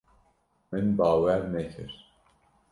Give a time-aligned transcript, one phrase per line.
[0.71, 2.05] Min bawer nekir.